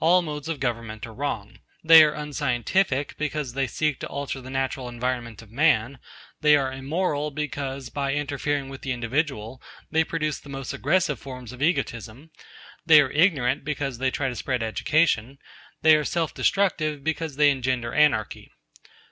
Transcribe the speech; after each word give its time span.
All 0.00 0.20
modes 0.20 0.48
of 0.48 0.58
government 0.58 1.06
are 1.06 1.14
wrong. 1.14 1.60
They 1.84 2.02
are 2.02 2.12
unscientific, 2.12 3.16
because 3.16 3.52
they 3.52 3.68
seek 3.68 4.00
to 4.00 4.06
alter 4.08 4.40
the 4.40 4.50
natural 4.50 4.88
environment 4.88 5.42
of 5.42 5.50
man; 5.52 6.00
they 6.40 6.56
are 6.56 6.72
immoral 6.72 7.30
because, 7.30 7.88
by 7.88 8.14
interfering 8.14 8.68
with 8.68 8.80
the 8.82 8.90
individual, 8.90 9.62
they 9.92 10.02
produce 10.02 10.40
the 10.40 10.48
most 10.48 10.72
aggressive 10.74 11.20
forms 11.20 11.52
of 11.52 11.62
egotism; 11.62 12.32
they 12.84 13.00
are 13.00 13.12
ignorant, 13.12 13.62
because 13.64 13.98
they 13.98 14.10
try 14.10 14.28
to 14.28 14.34
spread 14.34 14.60
education; 14.60 15.38
they 15.82 15.94
are 15.94 16.02
self 16.04 16.34
destructive, 16.34 17.04
because 17.04 17.36
they 17.36 17.52
engender 17.52 17.92
anarchy. 17.94 18.50